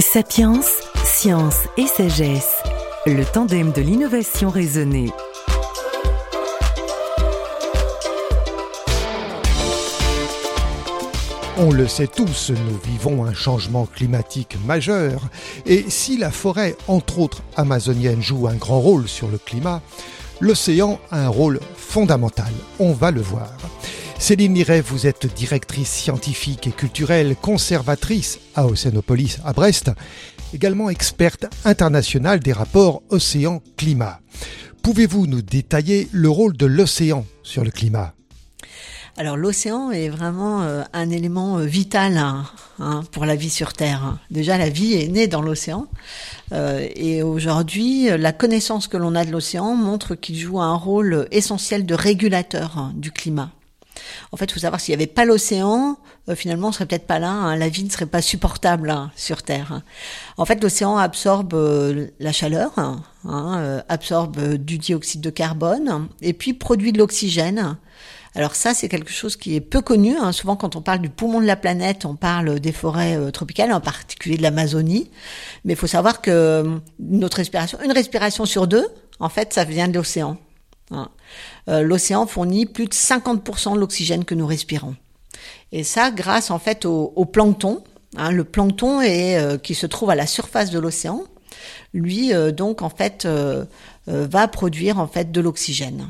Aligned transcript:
Sapiens, 0.00 0.60
science 1.04 1.56
et 1.76 1.86
sagesse, 1.88 2.62
le 3.04 3.24
tandem 3.24 3.72
de 3.72 3.82
l'innovation 3.82 4.48
raisonnée. 4.48 5.10
On 11.56 11.72
le 11.72 11.88
sait 11.88 12.06
tous, 12.06 12.50
nous 12.50 12.78
vivons 12.84 13.24
un 13.24 13.34
changement 13.34 13.86
climatique 13.86 14.56
majeur, 14.64 15.22
et 15.66 15.84
si 15.88 16.16
la 16.16 16.30
forêt, 16.30 16.76
entre 16.86 17.18
autres 17.18 17.42
amazonienne, 17.56 18.22
joue 18.22 18.46
un 18.46 18.54
grand 18.54 18.80
rôle 18.80 19.08
sur 19.08 19.26
le 19.26 19.38
climat, 19.38 19.82
l'océan 20.40 21.00
a 21.10 21.24
un 21.24 21.28
rôle 21.28 21.58
fondamental, 21.76 22.52
on 22.78 22.92
va 22.92 23.10
le 23.10 23.20
voir. 23.20 23.50
Céline 24.18 24.52
Miret, 24.52 24.80
vous 24.80 25.06
êtes 25.06 25.32
directrice 25.32 25.88
scientifique 25.88 26.66
et 26.66 26.72
culturelle, 26.72 27.36
conservatrice 27.40 28.40
à 28.54 28.66
Océanopolis 28.66 29.38
à 29.44 29.52
Brest, 29.52 29.90
également 30.52 30.90
experte 30.90 31.46
internationale 31.64 32.40
des 32.40 32.52
rapports 32.52 33.02
océan-climat. 33.10 34.20
Pouvez-vous 34.82 35.26
nous 35.26 35.40
détailler 35.40 36.08
le 36.12 36.28
rôle 36.28 36.56
de 36.56 36.66
l'océan 36.66 37.24
sur 37.42 37.64
le 37.64 37.70
climat? 37.70 38.12
Alors 39.16 39.36
l'océan 39.36 39.90
est 39.90 40.08
vraiment 40.08 40.62
euh, 40.62 40.82
un 40.92 41.10
élément 41.10 41.58
euh, 41.58 41.64
vital 41.64 42.18
hein, 42.18 42.44
hein, 42.78 43.02
pour 43.10 43.24
la 43.24 43.34
vie 43.34 43.50
sur 43.50 43.72
Terre. 43.72 44.18
Déjà 44.30 44.58
la 44.58 44.68
vie 44.68 44.94
est 44.94 45.08
née 45.08 45.26
dans 45.26 45.42
l'océan 45.42 45.86
euh, 46.52 46.86
et 46.94 47.22
aujourd'hui 47.22 48.08
la 48.16 48.32
connaissance 48.32 48.86
que 48.88 48.96
l'on 48.96 49.14
a 49.14 49.24
de 49.24 49.32
l'océan 49.32 49.74
montre 49.74 50.14
qu'il 50.14 50.36
joue 50.36 50.60
un 50.60 50.76
rôle 50.76 51.26
essentiel 51.30 51.86
de 51.86 51.94
régulateur 51.94 52.78
hein, 52.78 52.92
du 52.94 53.10
climat. 53.10 53.50
En 54.32 54.36
fait, 54.36 54.46
il 54.46 54.52
faut 54.52 54.60
savoir 54.60 54.80
s'il 54.80 54.92
n'y 54.92 55.02
avait 55.02 55.12
pas 55.12 55.24
l'océan, 55.24 55.98
euh, 56.28 56.34
finalement, 56.34 56.68
on 56.68 56.72
serait 56.72 56.86
peut-être 56.86 57.06
pas 57.06 57.18
là. 57.18 57.30
Hein. 57.30 57.56
la 57.56 57.68
vie 57.68 57.84
ne 57.84 57.90
serait 57.90 58.06
pas 58.06 58.22
supportable 58.22 58.90
hein, 58.90 59.10
sur 59.16 59.42
Terre. 59.42 59.72
Hein. 59.72 59.82
En 60.36 60.44
fait, 60.44 60.62
l'océan 60.62 60.96
absorbe 60.96 61.54
euh, 61.54 62.08
la 62.20 62.32
chaleur, 62.32 62.72
euh, 63.26 63.80
absorbe 63.88 64.54
du 64.54 64.78
dioxyde 64.78 65.20
de 65.20 65.30
carbone 65.30 66.08
et 66.20 66.32
puis 66.32 66.52
produit 66.52 66.92
de 66.92 66.98
l'oxygène. 66.98 67.76
Alors 68.34 68.54
ça, 68.54 68.74
c'est 68.74 68.88
quelque 68.88 69.10
chose 69.10 69.36
qui 69.36 69.56
est 69.56 69.60
peu 69.60 69.80
connu. 69.80 70.14
Souvent, 70.32 70.54
quand 70.54 70.76
on 70.76 70.82
parle 70.82 71.00
du 71.00 71.08
poumon 71.08 71.40
de 71.40 71.46
la 71.46 71.56
planète, 71.56 72.04
on 72.04 72.14
parle 72.14 72.60
des 72.60 72.72
forêts 72.72 73.18
tropicales, 73.32 73.72
en 73.72 73.80
particulier 73.80 74.36
de 74.36 74.42
l'Amazonie. 74.42 75.10
Mais 75.64 75.72
il 75.72 75.76
faut 75.76 75.88
savoir 75.88 76.20
que 76.20 76.78
notre 77.00 77.38
respiration, 77.38 77.78
une 77.82 77.90
respiration 77.90 78.44
sur 78.44 78.68
deux, 78.68 78.86
en 79.18 79.28
fait, 79.28 79.54
ça 79.54 79.64
vient 79.64 79.88
de 79.88 79.94
l'océan. 79.94 80.36
Hein. 80.90 81.08
Euh, 81.68 81.82
l'océan 81.82 82.26
fournit 82.26 82.66
plus 82.66 82.86
de 82.86 82.94
50% 82.94 83.74
de 83.74 83.78
l'oxygène 83.78 84.24
que 84.24 84.34
nous 84.34 84.46
respirons. 84.46 84.96
Et 85.72 85.84
ça, 85.84 86.10
grâce 86.10 86.50
en 86.50 86.58
fait 86.58 86.84
au, 86.84 87.24
plancton. 87.24 87.82
Hein. 88.16 88.30
le 88.30 88.44
plancton 88.44 89.00
est, 89.00 89.38
euh, 89.38 89.58
qui 89.58 89.74
se 89.74 89.86
trouve 89.86 90.10
à 90.10 90.14
la 90.14 90.26
surface 90.26 90.70
de 90.70 90.78
l'océan, 90.78 91.24
lui 91.92 92.32
euh, 92.32 92.52
donc 92.52 92.82
en 92.82 92.88
fait 92.88 93.28
va 94.06 94.48
produire 94.48 94.98
en 94.98 95.06
fait 95.06 95.30
de 95.30 95.40
l'oxygène. 95.40 96.08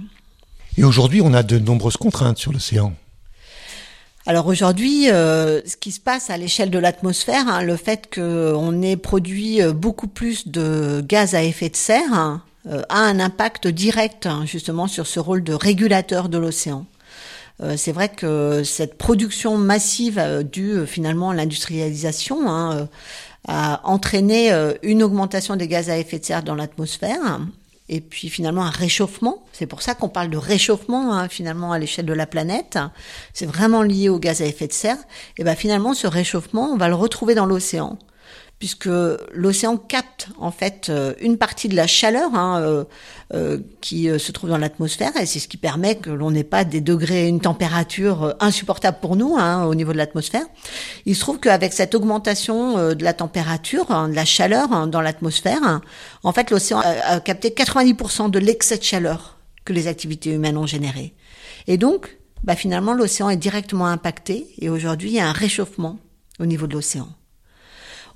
Et 0.77 0.85
aujourd'hui, 0.85 1.21
on 1.21 1.35
a 1.35 1.43
de 1.43 1.59
nombreuses 1.59 1.97
contraintes 1.97 2.39
sur 2.39 2.53
l'océan. 2.53 2.93
Alors 4.25 4.47
aujourd'hui, 4.47 5.07
ce 5.07 5.77
qui 5.77 5.91
se 5.91 5.99
passe 5.99 6.31
à 6.31 6.37
l'échelle 6.37 6.71
de 6.71 6.79
l'atmosphère, 6.79 7.49
hein, 7.49 7.63
le 7.63 7.77
fait 7.77 8.15
qu'on 8.15 8.83
ait 8.83 8.97
produit 8.97 9.61
beaucoup 9.73 10.07
plus 10.07 10.47
de 10.47 11.03
gaz 11.05 11.35
à 11.35 11.43
effet 11.43 11.71
de 11.71 11.77
serre, 11.77 12.45
a 12.69 12.99
un 12.99 13.21
impact 13.21 13.67
direct 13.69 14.27
hein, 14.27 14.45
justement 14.47 14.87
sur 14.87 15.07
ce 15.07 15.21
rôle 15.21 15.43
de 15.43 15.53
régulateur 15.53 16.29
de 16.29 16.39
l'océan. 16.39 16.87
Euh, 17.63 17.77
c'est 17.77 17.93
vrai 17.93 18.09
que 18.09 18.63
cette 18.65 18.97
production 18.99 19.57
massive 19.57 20.19
euh, 20.19 20.43
due 20.43 20.87
finalement 20.87 21.31
à 21.31 21.35
l'industrialisation 21.35 22.49
hein, 22.49 22.89
a 23.47 23.81
entraîné 23.85 24.53
une 24.83 25.03
augmentation 25.03 25.57
des 25.57 25.69
gaz 25.69 25.89
à 25.89 25.97
effet 25.97 26.19
de 26.19 26.25
serre 26.25 26.43
dans 26.43 26.55
l'atmosphère 26.55 27.41
et 27.89 28.01
puis 28.01 28.29
finalement 28.29 28.65
un 28.65 28.71
réchauffement. 28.71 29.43
C'est 29.53 29.67
pour 29.67 29.83
ça 29.83 29.95
qu'on 29.95 30.09
parle 30.09 30.31
de 30.31 30.37
réchauffement 30.37 31.15
hein, 31.15 31.29
finalement 31.29 31.73
à 31.73 31.79
l'échelle 31.79 32.07
de 32.07 32.13
la 32.13 32.27
planète. 32.27 32.79
C'est 33.33 33.47
vraiment 33.47 33.83
lié 33.83 34.09
aux 34.09 34.19
gaz 34.19 34.43
à 34.43 34.45
effet 34.45 34.67
de 34.67 34.73
serre. 34.73 34.99
Et 35.39 35.45
ben 35.45 35.57
finalement 35.57 35.95
ce 35.95 36.07
réchauffement, 36.07 36.71
on 36.73 36.77
va 36.77 36.89
le 36.89 36.95
retrouver 36.95 37.35
dans 37.35 37.47
l'océan 37.47 37.99
puisque 38.59 38.89
l'océan 39.33 39.77
capte 39.77 40.29
en 40.39 40.51
fait 40.51 40.89
euh, 40.89 41.15
une 41.21 41.39
partie 41.39 41.69
de 41.69 41.77
la 41.77 41.87
chaleur 41.87 42.35
hein, 42.35 42.61
euh, 42.61 42.85
euh, 43.33 43.59
qui 43.81 44.09
se 44.19 44.33
trouve 44.33 44.51
dans 44.51 44.59
l'atmosphère 44.59 45.13
et 45.21 45.27
c'est 45.27 45.39
ce 45.39 45.47
qui 45.47 45.57
permet 45.57 45.97
que 45.97 46.11
l'on 46.11 46.33
n'ait 46.33 46.45
pas 46.45 46.65
des 46.65 46.81
degrés, 46.81 47.29
une 47.29 47.41
température 47.41 48.35
insupportable 48.41 48.99
pour 49.01 49.17
nous 49.17 49.37
hein, 49.37 49.65
au 49.65 49.75
niveau 49.75 49.93
de 49.93 49.99
l'atmosphère. 49.99 50.47
Il 51.07 51.15
se 51.15 51.21
trouve 51.21 51.39
qu'avec 51.39 51.73
cette 51.73 51.95
augmentation 51.95 52.95
de 52.95 53.05
la 53.05 53.13
température, 53.13 53.91
hein, 53.91 54.09
de 54.09 54.15
la 54.15 54.25
chaleur 54.25 54.89
dans 54.89 55.01
l'atmosphère, 55.01 55.81
en 56.25 56.33
fait 56.33 56.51
l'océan 56.51 56.81
a, 56.81 57.21
capté 57.21 57.51
90% 57.51 58.31
de 58.31 58.39
l'excès 58.39 58.79
de 58.79 58.83
chaleur 58.83 59.39
que 59.65 59.73
les 59.73 59.87
activités 59.87 60.31
humaines 60.33 60.57
ont 60.57 60.67
généré. 60.67 61.15
Et 61.67 61.77
donc, 61.77 62.19
bah, 62.43 62.57
finalement, 62.57 62.95
l'océan 62.95 63.29
est 63.29 63.37
directement 63.37 63.87
impacté 63.87 64.47
et 64.59 64.69
aujourd'hui 64.69 65.11
il 65.11 65.17
y 65.17 65.21
a 65.21 65.29
un 65.29 65.33
réchauffement 65.33 65.99
au 66.41 66.47
niveau 66.47 66.67
de 66.67 66.75
l'océan. 66.75 67.09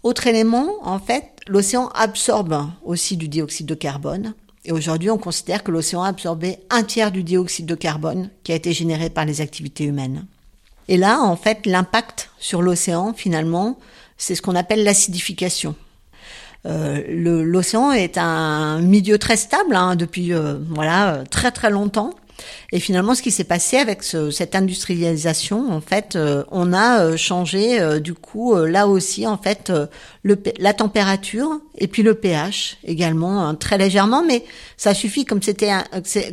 Autre 0.03 0.27
élément, 0.27 0.69
en 0.83 0.99
fait, 0.99 1.31
l'océan 1.47 1.89
absorbe 1.95 2.67
aussi 2.85 3.17
du 3.17 3.29
dioxyde 3.29 3.67
de 3.67 3.75
carbone. 3.75 4.35
Et 4.65 4.73
aujourd'hui, 4.73 5.11
on 5.11 5.19
considère 5.19 5.63
que 5.63 5.71
l'océan 5.71 6.03
a 6.03 6.09
absorbé 6.09 6.59
un 6.71 6.83
tiers 6.83 7.13
du 7.13 7.23
dioxyde 7.23 7.67
de 7.67 7.75
carbone 7.75 8.31
qui 8.43 8.53
a 8.53 8.55
été 8.55 8.73
généré 8.73 9.11
par 9.11 9.25
les 9.25 9.41
activités 9.41 9.85
humaines. 9.85 10.27
Et 10.89 10.97
là, 10.97 11.21
en 11.21 11.37
fait, 11.37 11.67
l'impact 11.67 12.31
sur 12.39 12.63
l'océan, 12.63 13.13
finalement, 13.15 13.79
c'est 14.17 14.35
ce 14.35 14.43
qu'on 14.43 14.57
appelle 14.57 14.85
l'acidification. 14.85 15.75
Euh, 16.65 17.03
l'océan 17.45 17.91
est 17.93 18.19
un 18.19 18.81
milieu 18.81 19.19
très 19.19 19.37
stable 19.37 19.75
hein, 19.75 19.97
depuis 19.97 20.33
euh, 20.33 20.59
voilà 20.69 21.25
très 21.29 21.51
très 21.51 21.71
longtemps 21.71 22.15
et 22.73 22.81
finalement, 22.81 23.15
ce 23.15 23.23
qui 23.23 23.31
s'est 23.31 23.45
passé 23.45 23.77
avec 23.77 24.03
cette 24.03 24.55
industrialisation, 24.55 25.73
en 25.73 25.81
fait, 25.81 26.17
euh, 26.17 26.45
on 26.51 26.73
a 26.73 27.03
euh, 27.03 27.17
changé 27.17 27.81
euh, 27.81 28.01
du 28.01 28.15
coup 28.15 28.55
là 28.57 28.89
aussi 28.89 29.27
en 29.27 29.37
fait 29.37 29.73
le, 30.23 30.43
la 30.59 30.73
température 30.73 31.61
et 31.77 31.87
puis 31.87 32.03
le 32.03 32.15
pH 32.15 32.79
également 32.85 33.47
hein, 33.47 33.55
très 33.55 33.79
légèrement, 33.79 34.25
mais 34.25 34.45
ça 34.77 34.95
suffit 34.95 35.25
comme 35.25 35.43
c'était 35.43 35.73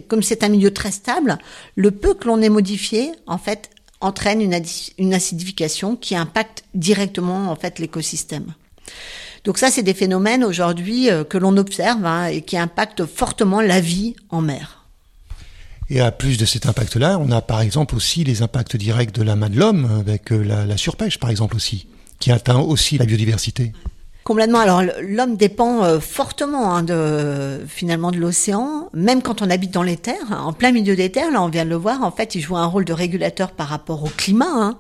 comme 0.08 0.24
c'est 0.24 0.44
un 0.44 0.50
milieu 0.50 0.72
très 0.72 0.92
stable, 0.92 1.38
le 1.76 1.92
peu 1.92 2.14
que 2.14 2.28
l'on 2.28 2.42
ait 2.42 2.50
modifié 2.50 3.12
en 3.28 3.38
fait 3.38 3.70
entraîne 4.02 4.42
une, 4.42 4.58
une 4.98 5.14
acidification 5.14 5.96
qui 5.96 6.16
impacte 6.16 6.64
directement 6.74 7.52
en 7.52 7.56
fait 7.56 7.80
l'écosystème. 7.80 8.54
Donc 9.44 9.58
ça, 9.58 9.70
c'est 9.70 9.84
des 9.84 9.94
phénomènes 9.94 10.44
aujourd'hui 10.44 11.10
que 11.30 11.38
l'on 11.38 11.58
observe 11.58 12.06
hein, 12.06 12.28
et 12.28 12.42
qui 12.42 12.58
impactent 12.58 13.06
fortement 13.06 13.62
la 13.62 13.80
vie 13.80 14.16
en 14.30 14.42
mer. 14.42 14.79
Et 15.90 16.02
à 16.02 16.12
plus 16.12 16.38
de 16.38 16.46
cet 16.46 16.68
impact-là, 16.68 17.18
on 17.20 17.32
a 17.32 17.42
par 17.42 17.62
exemple 17.62 17.96
aussi 17.96 18.24
les 18.24 18.44
impacts 18.44 18.76
directs 18.76 19.12
de 19.12 19.24
la 19.24 19.36
main 19.36 19.50
de 19.50 19.58
l'homme 19.58 19.90
avec 20.00 20.32
euh, 20.32 20.44
la, 20.44 20.78
surpêche, 20.78 21.18
par 21.18 21.32
exemple 21.32 21.56
aussi, 21.56 21.88
qui 22.20 22.32
atteint 22.32 22.60
aussi 22.60 23.00
la 23.00 23.06
biodiversité. 23.06 23.74
Complètement. 24.24 24.60
Alors 24.60 24.84
l'homme 25.02 25.36
dépend 25.36 25.84
euh, 25.84 26.00
fortement 26.00 26.76
hein, 26.76 26.84
de 26.84 27.62
finalement 27.68 28.12
de 28.12 28.18
l'océan, 28.18 28.90
même 28.94 29.24
quand 29.24 29.42
on 29.42 29.50
habite 29.50 29.72
dans 29.72 29.82
les 29.82 29.98
terres, 29.98 30.32
en 30.32 30.54
plein 30.54 30.72
milieu 30.72 30.96
des 30.96 31.12
terres. 31.12 31.32
Là, 31.32 31.42
on 31.42 31.50
vient 31.50 31.66
de 31.66 31.72
le 31.72 31.76
voir. 31.76 32.04
En 32.04 32.12
fait, 32.12 32.36
il 32.36 32.42
joue 32.42 32.56
un 32.56 32.68
rôle 32.68 32.86
de 32.86 32.94
régulateur 32.94 33.52
par 33.52 33.68
rapport 33.68 34.04
au 34.04 34.10
climat. 34.10 34.46
Hein. 34.48 34.78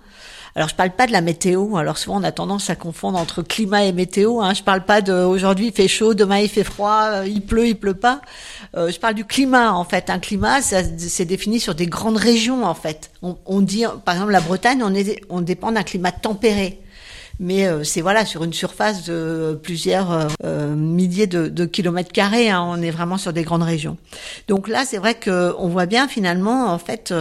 Alors 0.55 0.69
je 0.69 0.75
parle 0.75 0.91
pas 0.91 1.07
de 1.07 1.11
la 1.11 1.21
météo. 1.21 1.77
Alors 1.77 1.97
souvent 1.97 2.19
on 2.19 2.23
a 2.23 2.31
tendance 2.31 2.69
à 2.69 2.75
confondre 2.75 3.17
entre 3.17 3.41
climat 3.41 3.85
et 3.85 3.91
météo. 3.91 4.41
Hein. 4.41 4.53
Je 4.53 4.63
parle 4.63 4.85
pas 4.85 5.01
de 5.01 5.13
aujourd'hui 5.13 5.67
il 5.67 5.73
fait 5.73 5.87
chaud, 5.87 6.13
demain 6.13 6.39
il 6.39 6.49
fait 6.49 6.63
froid, 6.63 7.03
euh, 7.11 7.27
il 7.27 7.41
pleut, 7.41 7.67
il 7.67 7.75
pleut 7.75 7.93
pas. 7.93 8.21
Euh, 8.75 8.91
je 8.91 8.99
parle 8.99 9.13
du 9.13 9.25
climat 9.25 9.73
en 9.73 9.83
fait. 9.83 10.09
Un 10.09 10.19
climat, 10.19 10.61
c'est 10.61 11.25
défini 11.25 11.59
sur 11.59 11.75
des 11.75 11.87
grandes 11.87 12.17
régions 12.17 12.65
en 12.65 12.75
fait. 12.75 13.11
On, 13.21 13.37
on 13.45 13.61
dit 13.61 13.85
par 14.05 14.15
exemple 14.15 14.31
la 14.31 14.41
Bretagne, 14.41 14.81
on, 14.83 14.93
est, 14.93 15.21
on 15.29 15.41
dépend 15.41 15.71
d'un 15.71 15.83
climat 15.83 16.11
tempéré 16.11 16.81
mais 17.39 17.65
euh, 17.67 17.83
c'est 17.83 18.01
voilà 18.01 18.25
sur 18.25 18.43
une 18.43 18.51
surface 18.51 19.05
de 19.05 19.57
plusieurs 19.63 20.11
euh, 20.11 20.27
euh, 20.43 20.75
milliers 20.75 21.25
de, 21.25 21.47
de, 21.47 21.65
kilomètres 21.65 22.11
carrés. 22.11 22.49
Hein, 22.49 22.65
on 22.67 22.81
est 22.81 22.91
vraiment 22.91 23.17
sur 23.17 23.31
des 23.31 23.43
grandes 23.43 23.63
régions. 23.63 23.97
Donc 24.47 24.67
là, 24.67 24.83
c'est 24.85 24.97
vrai 24.97 25.15
que 25.15 25.55
on 25.57 25.69
voit 25.69 25.85
bien 25.85 26.07
finalement 26.07 26.73
en 26.73 26.77
fait 26.77 27.13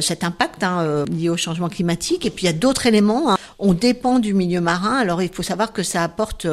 cet 0.00 0.24
impact 0.24 0.62
hein, 0.62 1.04
lié 1.10 1.28
au 1.28 1.36
changement 1.36 1.68
climatique. 1.68 2.26
Et 2.26 2.30
puis 2.30 2.44
il 2.44 2.46
y 2.46 2.50
a 2.50 2.54
d'autres 2.54 2.86
éléments. 2.86 3.32
Hein. 3.32 3.36
On 3.60 3.72
dépend 3.72 4.18
du 4.18 4.34
milieu 4.34 4.60
marin. 4.60 4.96
Alors 4.96 5.22
il 5.22 5.30
faut 5.32 5.42
savoir 5.42 5.72
que 5.72 5.82
ça 5.82 6.02
apporte 6.02 6.46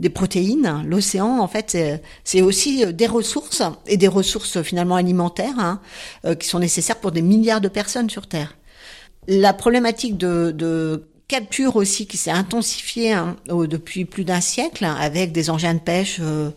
des 0.00 0.10
protéines. 0.10 0.82
L'océan, 0.86 1.38
en 1.38 1.48
fait, 1.48 1.76
c'est 2.24 2.42
aussi 2.42 2.92
des 2.92 3.06
ressources 3.06 3.62
et 3.86 3.96
des 3.96 4.08
ressources 4.08 4.62
finalement 4.62 4.96
alimentaires 4.96 5.58
hein, 5.58 5.80
qui 6.34 6.48
sont 6.48 6.58
nécessaires 6.58 6.96
pour 6.96 7.12
des 7.12 7.22
milliards 7.22 7.60
de 7.60 7.68
personnes 7.68 8.10
sur 8.10 8.26
Terre. 8.26 8.56
La 9.28 9.52
problématique 9.52 10.16
de, 10.16 10.50
de 10.50 11.04
capture 11.28 11.76
aussi 11.76 12.06
qui 12.06 12.16
s'est 12.16 12.30
intensifiée 12.30 13.12
hein, 13.12 13.36
depuis 13.46 14.06
plus 14.06 14.24
d'un 14.24 14.40
siècle 14.40 14.86
avec 14.86 15.30
des 15.30 15.50
engins 15.50 15.74
de 15.74 15.78
pêche 15.78 16.16
euh, 16.20 16.50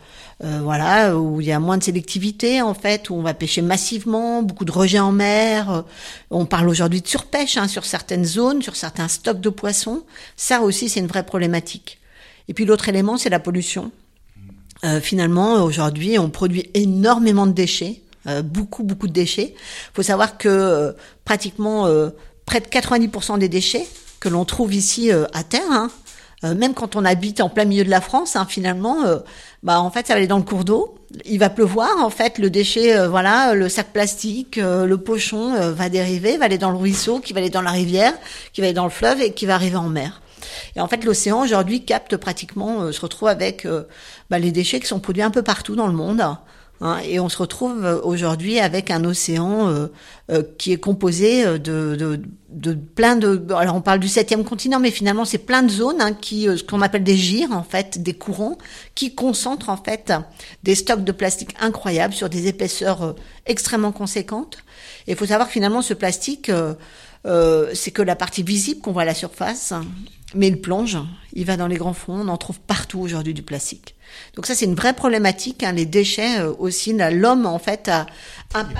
euh, 0.45 0.61
voilà 0.63 1.17
où 1.17 1.41
il 1.41 1.47
y 1.47 1.51
a 1.51 1.59
moins 1.59 1.77
de 1.77 1.83
sélectivité 1.83 2.61
en 2.61 2.73
fait 2.73 3.09
où 3.09 3.15
on 3.15 3.21
va 3.21 3.33
pêcher 3.33 3.61
massivement 3.61 4.41
beaucoup 4.41 4.63
de 4.63 4.71
rejets 4.71 4.99
en 4.99 5.11
mer 5.11 5.69
euh, 5.69 5.81
on 6.29 6.45
parle 6.45 6.69
aujourd'hui 6.69 7.01
de 7.01 7.07
surpêche 7.07 7.57
hein, 7.57 7.67
sur 7.67 7.85
certaines 7.85 8.23
zones 8.23 8.61
sur 8.61 8.77
certains 8.77 9.09
stocks 9.09 9.41
de 9.41 9.49
poissons 9.49 10.03
ça 10.37 10.61
aussi 10.61 10.87
c'est 10.87 11.01
une 11.01 11.07
vraie 11.07 11.25
problématique 11.25 11.99
Et 12.47 12.53
puis 12.53 12.63
l'autre 12.63 12.87
élément, 12.87 13.17
c'est 13.17 13.29
la 13.29 13.39
pollution. 13.39 13.91
finalement, 15.01 15.63
aujourd'hui, 15.63 16.17
on 16.17 16.29
produit 16.29 16.69
énormément 16.73 17.45
de 17.45 17.53
déchets, 17.53 18.01
beaucoup, 18.43 18.83
beaucoup 18.83 19.07
de 19.07 19.13
déchets. 19.13 19.53
Il 19.53 19.93
faut 19.93 20.03
savoir 20.03 20.37
que 20.39 20.95
pratiquement 21.23 21.87
près 22.45 22.59
de 22.61 22.65
90% 22.65 23.37
des 23.37 23.47
déchets 23.47 23.87
que 24.21 24.29
l'on 24.29 24.45
trouve 24.45 24.73
ici 24.73 25.11
à 25.11 25.43
terre, 25.43 25.61
hein, 25.69 25.89
même 26.43 26.73
quand 26.73 26.95
on 26.95 27.03
habite 27.03 27.41
en 27.41 27.49
plein 27.49 27.65
milieu 27.65 27.83
de 27.83 27.89
la 27.89 27.99
France, 27.99 28.37
hein, 28.37 28.45
finalement, 28.47 29.03
bah 29.63 29.79
en 29.79 29.91
fait 29.91 30.07
ça 30.07 30.13
va 30.13 30.17
aller 30.17 30.27
dans 30.27 30.37
le 30.37 30.43
cours 30.43 30.63
d'eau. 30.63 30.95
Il 31.25 31.39
va 31.39 31.49
pleuvoir, 31.49 31.89
en 31.99 32.09
fait 32.09 32.37
le 32.37 32.49
déchet, 32.49 32.97
euh, 32.97 33.09
voilà, 33.09 33.53
le 33.53 33.69
sac 33.69 33.91
plastique, 33.91 34.57
euh, 34.57 34.85
le 34.85 34.97
pochon 34.97 35.53
euh, 35.55 35.71
va 35.71 35.89
dériver, 35.89 36.37
va 36.37 36.45
aller 36.45 36.57
dans 36.57 36.71
le 36.71 36.77
ruisseau, 36.77 37.19
qui 37.19 37.33
va 37.33 37.39
aller 37.39 37.49
dans 37.49 37.61
la 37.61 37.71
rivière, 37.71 38.13
qui 38.53 38.61
va 38.61 38.67
aller 38.67 38.73
dans 38.73 38.85
le 38.85 38.89
fleuve 38.89 39.21
et 39.21 39.33
qui 39.33 39.45
va 39.45 39.55
arriver 39.55 39.75
en 39.75 39.89
mer. 39.89 40.21
Et 40.75 40.81
en 40.81 40.87
fait 40.87 41.03
l'océan 41.03 41.41
aujourd'hui 41.41 41.85
capte 41.85 42.17
pratiquement, 42.17 42.91
se 42.91 43.01
retrouve 43.01 43.27
avec 43.27 43.67
bah, 44.29 44.39
les 44.39 44.51
déchets 44.51 44.79
qui 44.79 44.87
sont 44.87 44.99
produits 44.99 45.21
un 45.21 45.29
peu 45.29 45.43
partout 45.43 45.75
dans 45.75 45.85
le 45.85 45.93
monde. 45.93 46.23
Hein, 46.83 46.99
et 47.05 47.19
on 47.19 47.29
se 47.29 47.37
retrouve 47.37 47.85
euh, 47.85 48.01
aujourd'hui 48.01 48.59
avec 48.59 48.89
un 48.89 49.05
océan 49.05 49.69
euh, 49.69 49.87
euh, 50.31 50.41
qui 50.57 50.71
est 50.71 50.79
composé 50.79 51.59
de, 51.59 52.19
de, 52.49 52.73
plein 52.73 53.15
de. 53.15 53.45
Alors 53.53 53.75
on 53.75 53.81
parle 53.81 53.99
du 53.99 54.07
septième 54.07 54.43
continent, 54.43 54.79
mais 54.79 54.89
finalement 54.89 55.23
c'est 55.23 55.37
plein 55.37 55.61
de 55.61 55.69
zones 55.69 56.01
hein, 56.01 56.13
qui, 56.13 56.45
ce 56.45 56.63
qu'on 56.63 56.81
appelle 56.81 57.03
des 57.03 57.17
gires 57.17 57.51
en 57.51 57.61
fait, 57.61 58.01
des 58.01 58.13
courants 58.13 58.57
qui 58.95 59.13
concentrent 59.13 59.69
en 59.69 59.77
fait 59.77 60.11
des 60.63 60.73
stocks 60.73 61.03
de 61.03 61.11
plastique 61.11 61.55
incroyables 61.59 62.15
sur 62.15 62.29
des 62.29 62.47
épaisseurs 62.47 63.15
extrêmement 63.45 63.91
conséquentes. 63.91 64.57
Et 65.05 65.11
il 65.11 65.17
faut 65.17 65.27
savoir 65.27 65.47
que 65.47 65.53
finalement 65.53 65.83
ce 65.83 65.93
plastique, 65.93 66.51
c'est 67.25 67.91
que 67.91 68.01
la 68.01 68.15
partie 68.15 68.41
visible 68.41 68.81
qu'on 68.81 68.91
voit 68.91 69.03
à 69.03 69.05
la 69.05 69.13
surface. 69.13 69.73
Mais 70.33 70.47
il 70.47 70.61
plonge, 70.61 70.97
il 71.33 71.45
va 71.45 71.57
dans 71.57 71.67
les 71.67 71.75
grands 71.75 71.93
fonds, 71.93 72.21
on 72.21 72.27
en 72.29 72.37
trouve 72.37 72.59
partout 72.61 72.99
aujourd'hui 72.99 73.33
du 73.33 73.43
plastique. 73.43 73.95
Donc 74.35 74.45
ça, 74.45 74.55
c'est 74.55 74.65
une 74.65 74.75
vraie 74.75 74.93
problématique. 74.93 75.63
Hein, 75.63 75.73
les 75.73 75.85
déchets 75.85 76.39
euh, 76.39 76.53
aussi, 76.59 76.93
l'homme 76.93 77.45
en 77.45 77.59
fait 77.59 77.89
a 77.89 78.05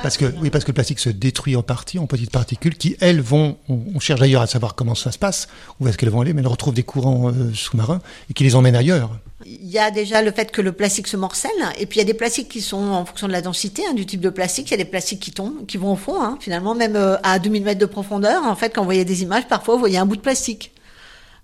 parce 0.04 0.18
que 0.18 0.26
oui, 0.42 0.50
parce 0.50 0.64
que 0.66 0.70
le 0.70 0.74
plastique 0.74 1.00
se 1.00 1.10
détruit 1.10 1.56
en 1.56 1.64
partie, 1.64 2.00
en 2.00 2.08
petites 2.08 2.32
particules, 2.32 2.76
qui 2.76 2.98
elles 3.00 3.22
vont. 3.22 3.58
On, 3.70 4.00
cherche 4.00 4.20
d'ailleurs 4.20 4.42
à 4.42 4.48
savoir 4.48 4.76
comment 4.76 4.96
ça 4.96 5.12
se 5.12 5.18
passe, 5.18 5.48
où 5.80 5.88
est-ce 5.88 5.98
qu'elles 5.98 6.10
vont 6.10 6.22
aller, 6.22 6.34
mais 6.34 6.42
elles 6.42 6.48
retrouvent 6.48 6.74
des 6.74 6.84
courants 6.84 7.30
euh, 7.30 7.54
sous-marins 7.54 8.02
et 8.30 8.34
qui 8.34 8.44
les 8.44 8.56
emmènent 8.56 8.76
ailleurs. 8.76 9.12
Il 9.46 9.70
y 9.70 9.80
a 9.80 9.90
déjà 9.90 10.22
le 10.22 10.32
fait 10.32 10.52
que 10.52 10.62
le 10.62 10.72
plastique 10.72 11.08
se 11.08 11.18
morcelle, 11.18 11.52
et 11.80 11.86
puis 11.86 12.00
il 12.00 12.02
y 12.02 12.04
a 12.04 12.06
des 12.06 12.14
plastiques 12.14 12.50
qui 12.50 12.62
sont 12.62 12.78
en 12.78 13.06
fonction 13.06 13.28
de 13.28 13.32
la 13.32 13.42
densité, 13.42 13.84
hein, 13.88 13.94
du 13.94 14.06
type 14.06 14.22
de 14.22 14.30
plastique. 14.30 14.68
Il 14.70 14.72
y 14.72 14.74
a 14.76 14.78
des 14.78 14.86
plastiques 14.86 15.20
qui 15.20 15.32
tombent, 15.32 15.66
qui 15.66 15.78
vont 15.78 15.94
au 15.94 15.98
fond, 15.98 16.22
hein, 16.22 16.38
finalement, 16.40 16.76
même 16.76 16.96
euh, 16.96 17.18
à 17.24 17.40
2000 17.40 17.64
mètres 17.64 17.80
de 17.80 17.86
profondeur. 17.86 18.44
En 18.44 18.56
fait, 18.56 18.70
quand 18.70 18.82
vous 18.82 18.86
voyez 18.86 19.06
des 19.06 19.24
images, 19.24 19.48
parfois 19.48 19.76
vous 19.76 19.80
voyez 19.80 19.98
un 19.98 20.06
bout 20.06 20.16
de 20.16 20.22
plastique 20.22 20.74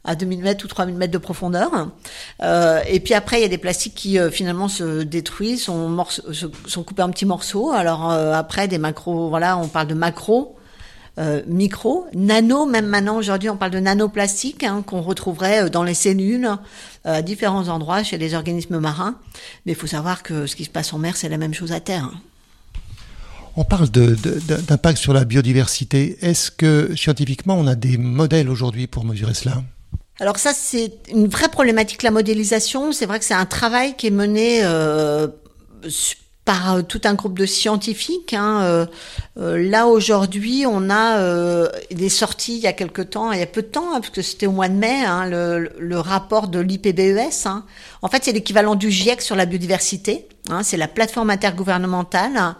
à 0.07 0.15
2000 0.15 0.41
mètres 0.41 0.65
ou 0.65 0.67
3000 0.67 0.95
mètres 0.95 1.13
de 1.13 1.17
profondeur. 1.17 1.89
Euh, 2.41 2.81
et 2.87 2.99
puis 2.99 3.13
après, 3.13 3.39
il 3.39 3.41
y 3.43 3.45
a 3.45 3.49
des 3.49 3.57
plastiques 3.59 3.93
qui 3.93 4.17
euh, 4.17 4.31
finalement 4.31 4.69
se 4.69 5.03
détruisent, 5.03 5.63
sont, 5.63 6.83
coupés 6.83 7.03
en 7.03 7.11
petits 7.11 7.25
morceaux. 7.25 7.71
Alors 7.71 8.09
euh, 8.09 8.33
après, 8.33 8.67
des 8.67 8.79
macros, 8.79 9.29
voilà, 9.29 9.57
on 9.57 9.67
parle 9.67 9.87
de 9.87 9.93
macro. 9.93 10.55
Micro, 11.47 12.05
nano, 12.13 12.67
même 12.67 12.85
maintenant 12.85 13.17
aujourd'hui 13.17 13.49
on 13.49 13.57
parle 13.57 13.71
de 13.71 13.79
nanoplastique 13.79 14.63
hein, 14.63 14.83
qu'on 14.85 15.01
retrouverait 15.01 15.67
dans 15.71 15.81
les 15.81 15.95
cellules 15.95 16.47
à 17.05 17.23
différents 17.23 17.69
endroits 17.69 18.03
chez 18.03 18.19
les 18.19 18.35
organismes 18.35 18.77
marins. 18.77 19.15
Mais 19.65 19.71
il 19.71 19.75
faut 19.75 19.87
savoir 19.87 20.21
que 20.21 20.45
ce 20.45 20.55
qui 20.55 20.63
se 20.63 20.69
passe 20.69 20.93
en 20.93 20.99
mer, 20.99 21.17
c'est 21.17 21.27
la 21.27 21.39
même 21.39 21.55
chose 21.55 21.71
à 21.71 21.79
terre. 21.79 22.11
On 23.55 23.63
parle 23.63 23.89
d'impact 23.89 24.99
sur 24.99 25.13
la 25.13 25.25
biodiversité. 25.25 26.19
Est-ce 26.21 26.51
que 26.51 26.95
scientifiquement 26.95 27.57
on 27.57 27.65
a 27.65 27.73
des 27.73 27.97
modèles 27.97 28.47
aujourd'hui 28.47 28.85
pour 28.85 29.03
mesurer 29.03 29.33
cela? 29.33 29.63
Alors 30.19 30.37
ça, 30.37 30.53
c'est 30.53 30.93
une 31.09 31.27
vraie 31.27 31.49
problématique, 31.49 32.01
la 32.03 32.11
modélisation. 32.11 32.91
C'est 32.91 33.05
vrai 33.05 33.19
que 33.19 33.25
c'est 33.25 33.35
un 33.35 33.45
travail 33.45 33.95
qui 33.95 34.07
est 34.07 34.11
mené 34.11 34.61
euh, 34.63 35.27
par 36.47 36.75
euh, 36.75 36.81
tout 36.81 37.01
un 37.03 37.13
groupe 37.13 37.37
de 37.37 37.45
scientifiques. 37.45 38.33
Hein. 38.33 38.61
Euh, 38.63 38.85
euh 39.37 39.69
là, 39.69 39.85
aujourd'hui, 39.85 40.65
on 40.67 40.89
a 40.89 41.19
euh, 41.19 41.69
des 41.91 42.09
sorties 42.09 42.55
il 42.55 42.61
y 42.61 42.67
a 42.67 42.73
quelque 42.73 43.03
temps, 43.03 43.31
il 43.31 43.39
y 43.39 43.43
a 43.43 43.47
peu 43.47 43.61
de 43.61 43.67
temps, 43.67 43.93
hein, 43.93 43.99
parce 43.99 44.09
que 44.09 44.21
c'était 44.23 44.47
au 44.47 44.53
mois 44.53 44.69
de 44.69 44.73
mai, 44.73 45.03
hein, 45.05 45.27
le, 45.27 45.69
le, 45.77 45.99
rapport 45.99 46.47
de 46.47 46.59
l'IPBES. 46.59 47.45
Hein. 47.45 47.65
En 48.01 48.07
fait, 48.07 48.23
c'est 48.23 48.31
l'équivalent 48.31 48.75
du 48.75 48.89
GIEC 48.89 49.21
sur 49.21 49.35
la 49.35 49.45
biodiversité. 49.45 50.27
Hein. 50.49 50.63
c'est 50.63 50.77
la 50.77 50.87
plateforme 50.87 51.29
intergouvernementale 51.29 52.55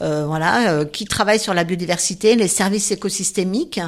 voilà, 0.00 0.72
euh, 0.72 0.84
qui 0.84 1.06
travaille 1.06 1.38
sur 1.38 1.54
la 1.54 1.64
biodiversité, 1.64 2.36
les 2.36 2.48
services 2.48 2.90
écosystémiques. 2.90 3.80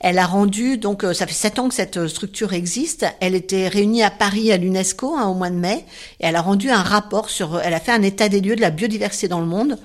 Elle 0.00 0.18
a 0.18 0.26
rendu, 0.26 0.76
donc 0.76 1.04
euh, 1.04 1.14
ça 1.14 1.26
fait 1.26 1.32
sept 1.32 1.58
ans 1.58 1.68
que 1.68 1.74
cette 1.74 2.06
structure 2.06 2.52
existe. 2.52 3.06
Elle 3.20 3.34
était 3.34 3.68
réunie 3.68 4.02
à 4.02 4.10
Paris 4.10 4.52
à 4.52 4.56
l'UNESCO 4.56 5.14
hein, 5.16 5.26
au 5.28 5.34
mois 5.34 5.50
de 5.50 5.56
mai, 5.56 5.84
et 6.20 6.26
elle 6.26 6.36
a 6.36 6.42
rendu 6.42 6.70
un 6.70 6.82
rapport 6.82 7.30
sur, 7.30 7.60
elle 7.60 7.74
a 7.74 7.80
fait 7.80 7.92
un 7.92 8.02
état 8.02 8.28
des 8.28 8.40
lieux 8.40 8.56
de 8.56 8.60
la 8.60 8.70
biodiversité 8.70 9.28
dans 9.28 9.40
le 9.40 9.46
monde. 9.46 9.78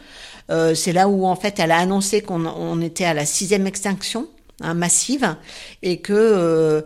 c'est 0.75 0.93
là 0.93 1.07
où 1.07 1.25
en 1.25 1.35
fait 1.35 1.59
elle 1.59 1.71
a 1.71 1.77
annoncé 1.77 2.21
qu'on 2.21 2.45
on 2.45 2.81
était 2.81 3.05
à 3.05 3.13
la 3.13 3.25
sixième 3.25 3.67
extinction 3.67 4.27
hein, 4.61 4.73
massive 4.73 5.35
et 5.83 6.01
que 6.01 6.83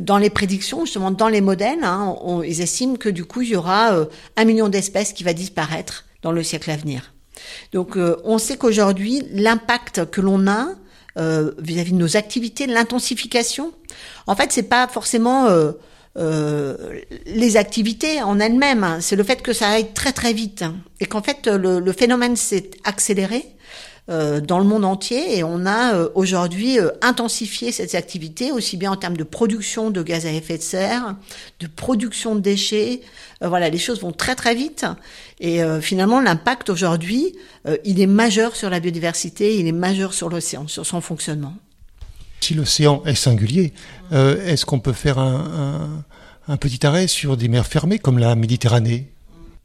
dans 0.00 0.18
les 0.18 0.30
prédictions, 0.30 0.84
justement 0.84 1.12
dans 1.12 1.28
les 1.28 1.40
modèles, 1.40 1.84
hein, 1.84 2.16
ils 2.44 2.60
estiment 2.60 2.96
que 2.96 3.08
du 3.08 3.24
coup 3.24 3.42
il 3.42 3.50
y 3.50 3.56
aura 3.56 3.92
un 4.36 4.44
million 4.44 4.68
d'espèces 4.68 5.12
qui 5.12 5.24
va 5.24 5.32
disparaître 5.32 6.06
dans 6.22 6.32
le 6.32 6.42
siècle 6.42 6.70
à 6.70 6.76
venir. 6.76 7.12
Donc 7.72 7.96
euh, 7.96 8.16
on 8.24 8.38
sait 8.38 8.56
qu'aujourd'hui, 8.56 9.22
l'impact 9.32 10.10
que 10.10 10.20
l'on 10.20 10.46
a 10.46 10.68
euh, 11.18 11.52
vis-à-vis 11.58 11.92
de 11.92 11.98
nos 11.98 12.16
activités, 12.16 12.66
l'intensification, 12.66 13.72
en 14.26 14.36
fait, 14.36 14.52
c'est 14.52 14.68
pas 14.68 14.86
forcément 14.88 15.48
euh, 15.48 17.00
les 17.26 17.56
activités 17.56 18.22
en 18.22 18.40
elles-mêmes, 18.40 18.84
hein. 18.84 18.98
c'est 19.00 19.16
le 19.16 19.24
fait 19.24 19.42
que 19.42 19.52
ça 19.52 19.68
aille 19.68 19.92
très 19.92 20.12
très 20.12 20.32
vite 20.32 20.64
et 21.00 21.06
qu'en 21.06 21.22
fait 21.22 21.46
le 21.46 21.92
phénomène 21.92 22.34
s'est 22.34 22.70
accéléré 22.82 23.44
dans 24.08 24.58
le 24.58 24.64
monde 24.64 24.86
entier 24.86 25.36
et 25.36 25.44
on 25.44 25.66
a 25.66 25.94
euh, 25.94 26.08
aujourd'hui 26.14 26.78
euh, 26.78 26.90
intensifié 27.02 27.72
cette 27.72 27.94
activité 27.94 28.52
aussi 28.52 28.78
bien 28.78 28.92
en 28.92 28.96
termes 28.96 29.16
de 29.18 29.24
production 29.24 29.90
de 29.90 30.02
gaz 30.02 30.24
à 30.24 30.32
effet 30.32 30.56
de 30.56 30.62
serre, 30.62 31.14
de 31.60 31.66
production 31.66 32.34
de 32.34 32.40
déchets. 32.40 33.02
voilà, 33.42 33.68
les 33.68 33.78
choses 33.78 34.00
vont 34.00 34.12
très 34.12 34.34
très 34.34 34.54
vite 34.54 34.86
et 35.40 35.60
finalement 35.80 36.20
l'impact 36.20 36.70
aujourd'hui, 36.70 37.36
il 37.84 38.00
est 38.00 38.06
majeur 38.06 38.56
sur 38.56 38.70
la 38.70 38.80
biodiversité, 38.80 39.56
il 39.56 39.66
est 39.66 39.72
majeur 39.72 40.12
sur 40.12 40.28
l'océan, 40.28 40.66
sur 40.66 40.84
son 40.84 41.00
fonctionnement. 41.00 41.54
Si 42.40 42.54
l'océan 42.54 43.02
est 43.04 43.14
singulier, 43.14 43.72
est-ce 44.10 44.66
qu'on 44.66 44.80
peut 44.80 44.92
faire 44.92 45.18
un, 45.18 46.04
un 46.48 46.56
petit 46.56 46.84
arrêt 46.86 47.06
sur 47.06 47.36
des 47.36 47.48
mers 47.48 47.66
fermées 47.66 47.98
comme 47.98 48.18
la 48.18 48.34
Méditerranée? 48.34 49.12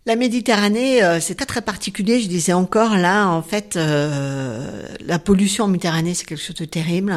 La 0.06 0.18
Méditerranée, 0.18 1.02
euh, 1.02 1.20
c'est 1.22 1.36
très 1.36 1.46
très 1.46 1.62
particulier. 1.62 2.20
Je 2.20 2.28
disais 2.28 2.52
encore 2.54 2.98
là, 2.98 3.28
en 3.28 3.42
fait, 3.42 3.78
euh, 3.78 4.86
la 5.06 5.18
pollution 5.18 5.66
en 5.66 5.68
Méditerranée, 5.68 6.14
c'est 6.14 6.26
quelque 6.26 6.42
chose 6.42 6.56
de 6.58 6.66
terrible. 6.66 7.16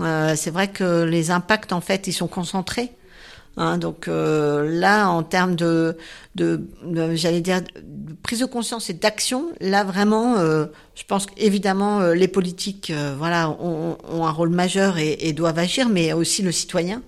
Euh, 0.00 0.34
c'est 0.36 0.50
vrai 0.50 0.68
que 0.68 1.02
les 1.02 1.32
impacts, 1.32 1.72
en 1.72 1.80
fait, 1.80 2.06
ils 2.06 2.12
sont 2.12 2.28
concentrés. 2.28 2.92
Hein, 3.58 3.78
donc 3.78 4.06
là, 4.06 5.08
en 5.08 5.22
termes 5.22 5.56
de, 5.56 5.96
j'allais 6.36 7.40
dire, 7.40 7.62
de 7.62 8.12
prise 8.22 8.40
de 8.40 8.44
conscience 8.44 8.90
et 8.90 8.92
d'action, 8.92 9.46
là 9.62 9.82
vraiment, 9.82 10.36
je 10.36 11.04
pense 11.08 11.24
qu'évidemment 11.24 12.10
les 12.10 12.28
politiques, 12.28 12.92
voilà, 13.16 13.48
ont, 13.48 13.96
un 14.10 14.30
rôle 14.30 14.50
majeur 14.50 14.98
et 14.98 15.32
doivent 15.32 15.58
agir, 15.58 15.88
mais 15.88 16.12
aussi 16.12 16.42
le 16.42 16.52
citoyen. 16.52 17.00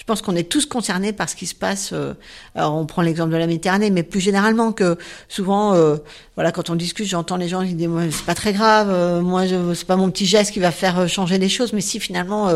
Je 0.00 0.04
pense 0.04 0.22
qu'on 0.22 0.34
est 0.34 0.48
tous 0.48 0.64
concernés 0.64 1.12
par 1.12 1.28
ce 1.28 1.36
qui 1.36 1.46
se 1.46 1.54
passe. 1.54 1.90
Euh, 1.92 2.14
alors 2.54 2.74
on 2.74 2.86
prend 2.86 3.02
l'exemple 3.02 3.32
de 3.32 3.36
la 3.36 3.46
Méditerranée, 3.46 3.90
mais 3.90 4.02
plus 4.02 4.20
généralement 4.20 4.72
que 4.72 4.96
souvent, 5.28 5.74
euh, 5.74 5.96
voilà, 6.36 6.52
quand 6.52 6.70
on 6.70 6.74
discute, 6.74 7.06
j'entends 7.06 7.36
les 7.36 7.48
gens 7.48 7.62
qui 7.64 7.74
disent 7.74 7.90
c'est 8.10 8.24
pas 8.24 8.34
très 8.34 8.54
grave, 8.54 8.88
euh, 8.90 9.20
moi 9.20 9.42
c'est 9.74 9.86
pas 9.86 9.96
mon 9.96 10.10
petit 10.10 10.24
geste 10.24 10.52
qui 10.52 10.58
va 10.58 10.70
faire 10.70 11.06
changer 11.06 11.36
les 11.36 11.50
choses. 11.50 11.74
Mais 11.74 11.82
si 11.82 12.00
finalement 12.00 12.50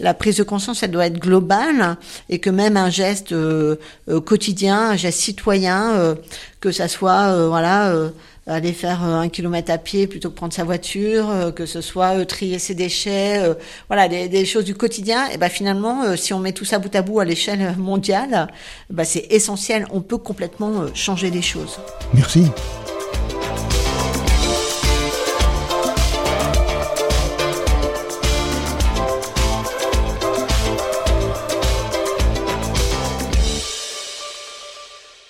la 0.00 0.14
prise 0.14 0.36
de 0.36 0.42
conscience 0.42 0.82
elle 0.82 0.90
doit 0.90 1.06
être 1.06 1.18
globale 1.18 1.96
et 2.28 2.38
que 2.38 2.50
même 2.50 2.76
un 2.76 2.90
geste 2.90 3.34
quotidien, 4.26 4.90
un 4.90 4.96
geste 4.96 5.18
citoyen, 5.18 6.16
que 6.60 6.72
ça 6.72 6.88
soit 6.88 7.48
voilà 7.48 7.94
aller 8.46 8.72
faire 8.72 9.04
euh, 9.04 9.20
un 9.20 9.28
kilomètre 9.28 9.70
à 9.70 9.78
pied 9.78 10.06
plutôt 10.06 10.30
que 10.30 10.34
prendre 10.34 10.52
sa 10.52 10.64
voiture, 10.64 11.30
euh, 11.30 11.50
que 11.52 11.66
ce 11.66 11.80
soit 11.80 12.18
euh, 12.18 12.24
trier 12.24 12.58
ses 12.58 12.74
déchets, 12.74 13.40
voilà, 13.88 14.08
des, 14.08 14.44
choses 14.44 14.64
du 14.64 14.74
quotidien. 14.74 15.28
Et 15.28 15.38
ben 15.38 15.48
finalement, 15.48 16.16
si 16.16 16.32
on 16.32 16.38
met 16.38 16.52
tout 16.52 16.64
ça 16.64 16.78
bout 16.78 16.94
à 16.94 17.02
bout 17.02 17.20
à 17.20 17.24
l'échelle 17.24 17.74
mondiale, 17.78 18.48
ben 18.90 19.04
c'est 19.04 19.26
essentiel. 19.30 19.86
On 19.90 20.00
peut 20.00 20.18
complètement 20.18 20.86
changer 20.94 21.30
les 21.30 21.42
choses. 21.42 21.78
Merci. 22.14 22.50